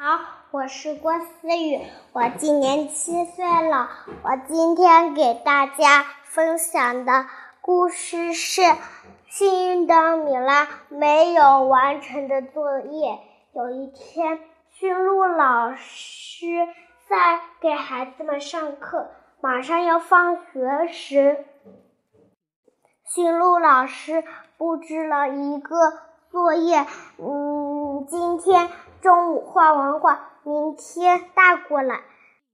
[0.00, 0.20] 好，
[0.52, 1.80] 我是郭思雨，
[2.12, 3.90] 我今年七岁了。
[4.22, 7.26] 我今天给大家分享的
[7.60, 8.62] 故事是：
[9.28, 13.18] 幸运的米拉没有完成的作业。
[13.52, 14.38] 有一天，
[14.70, 16.46] 驯鹿老师
[17.08, 19.10] 在给孩子们上课，
[19.40, 21.44] 马上要放学时，
[23.04, 24.22] 驯鹿老师
[24.56, 25.74] 布置了一个
[26.38, 26.86] 作业。
[27.18, 28.70] 嗯，今天。
[29.00, 32.00] 中午画完画，明天带过来。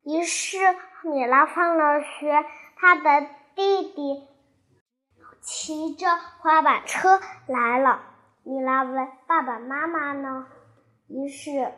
[0.05, 0.57] 于是
[1.03, 2.45] 米拉放了学，
[2.77, 4.27] 他的弟弟
[5.43, 8.01] 骑着滑板车来了。
[8.43, 10.47] 米拉问爸爸妈妈呢？
[11.09, 11.73] 于是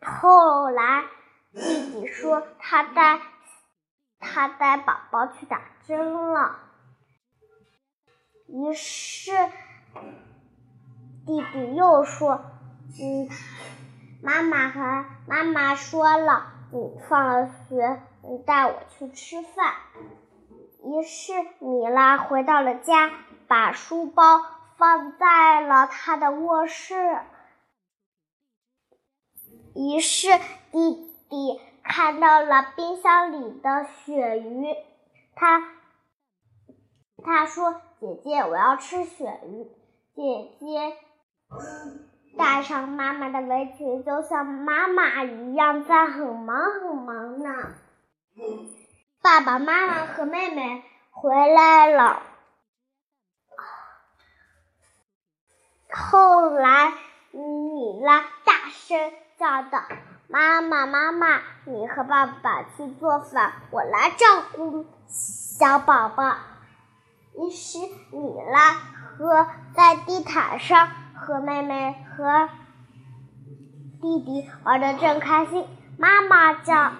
[0.00, 1.04] 后来
[1.52, 3.20] 弟弟说他带
[4.18, 6.56] 他带宝宝去打针了。
[8.48, 9.32] 于是
[11.26, 12.40] 弟弟又说。
[12.98, 13.28] 嗯，
[14.22, 19.74] 妈妈和妈妈说了，你放了学，你带我去吃饭。
[20.84, 23.10] 于是米拉回到了家，
[23.48, 24.40] 把书包
[24.76, 26.94] 放在了他的卧室。
[29.74, 30.28] 于是
[30.70, 34.74] 弟弟看到了冰箱里的鳕鱼，
[35.34, 35.60] 他
[37.24, 39.66] 他说：“姐姐，我要吃鳕鱼。”
[40.14, 40.96] 姐姐。
[42.36, 47.50] 戴上妈妈的围裙，就像妈妈一样，在很忙很忙呢。
[49.22, 52.22] 爸爸妈妈和妹妹回来了。
[55.90, 56.92] 后来，
[57.30, 59.82] 米拉大声叫道
[60.28, 66.36] ：“妈妈，妈妈，你和爸爸去做饭，我来照顾小宝宝。”
[67.38, 67.78] 于是，
[68.10, 68.74] 米拉
[69.16, 71.05] 和在地毯上。
[71.26, 72.48] 和妹妹和
[74.00, 75.66] 弟弟玩的正开心，
[75.98, 76.92] 妈妈叫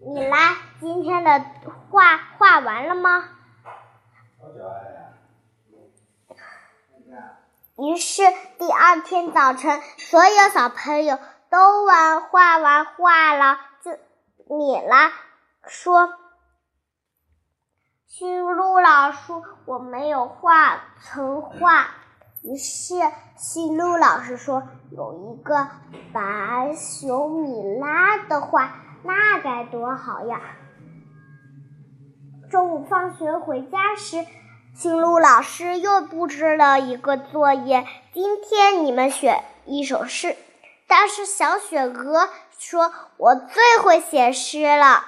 [0.00, 1.44] 你来，今天的
[1.90, 3.28] 画画完了吗？
[7.76, 8.22] 于是
[8.58, 11.18] 第二天早晨，所有小朋友
[11.50, 13.90] 都完画完画了，就
[14.56, 15.12] 米拉
[15.66, 16.14] 说
[18.08, 19.34] ：“驯鹿老师，
[19.66, 21.88] 我没有画成画。”
[22.42, 22.94] 于是，
[23.36, 25.68] 驯鹿老师说：“有一个
[26.12, 30.40] 白熊米拉的话，那该多好呀！”
[32.50, 34.24] 中午放学回家时，
[34.74, 40.34] 驯鹿老师又布置了一个作业：“今天你们选一首诗。”
[40.88, 45.04] 但是小雪鹅说：“我最会写诗了，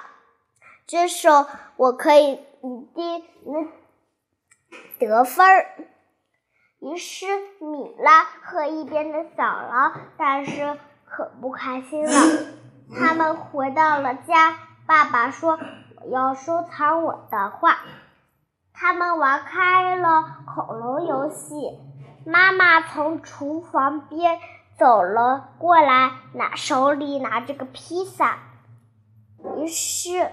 [0.85, 3.67] 这首我可以一定能
[4.99, 5.65] 得分儿。”
[6.83, 7.25] 于是
[7.59, 12.11] 米拉和一边的小狼但是可不开心了。
[12.99, 15.57] 他们回到了家，爸爸说
[16.01, 17.77] ：“我要收藏我的画。”
[18.75, 21.79] 他们玩开了恐龙游戏。
[22.25, 24.39] 妈妈从厨房边
[24.77, 28.39] 走了过来，拿手里拿着个披萨。
[29.57, 30.31] 于是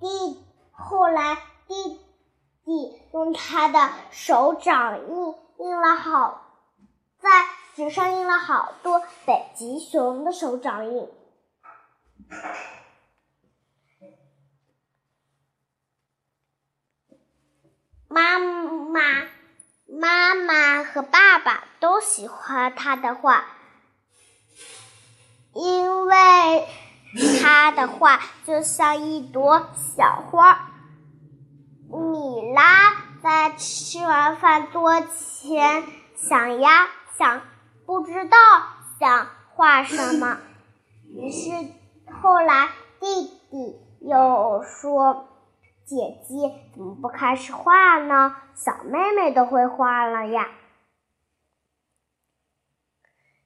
[0.00, 1.36] 弟后来
[1.68, 2.00] 弟
[2.64, 5.41] 弟用他的手掌印。
[5.62, 6.42] 印了好，
[7.20, 7.30] 在
[7.76, 11.08] 纸上印了好多北极熊的手掌印。
[18.08, 19.28] 妈妈、
[19.86, 23.44] 妈妈和爸爸都喜欢他的画，
[25.54, 26.66] 因为
[27.40, 30.70] 他的画就像一朵小花。
[31.88, 32.51] 米。
[33.56, 35.84] 吃完饭桌前，
[36.16, 37.42] 想呀想，
[37.86, 38.36] 不知道
[38.98, 40.38] 想画什么。
[41.14, 41.50] 于是
[42.10, 42.70] 后来
[43.00, 45.28] 弟弟又说
[45.84, 48.34] ：“姐姐怎么不开始画呢？
[48.54, 50.48] 小妹妹都会画了呀。”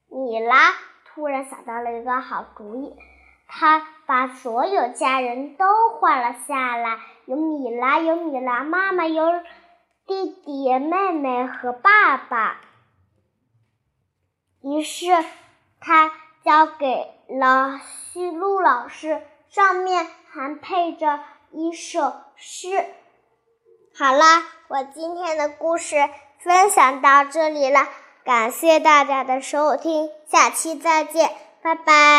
[0.09, 0.73] 米拉
[1.07, 2.95] 突然想到了一个好主意，
[3.49, 5.67] 她把所有家人都
[5.99, 9.25] 画了下来，有米拉，有米拉妈妈，有。
[10.07, 12.61] 弟弟、妹妹和爸爸，
[14.63, 15.07] 于是
[15.81, 16.13] 他
[16.45, 17.81] 交给了
[18.13, 21.21] 驯鹿老师，上面还配着
[21.51, 22.85] 一首诗。
[23.99, 25.97] 好啦，我今天的故事
[26.39, 27.89] 分享到这里了，
[28.25, 31.31] 感谢大家的收听，下期再见，
[31.63, 32.15] 拜拜。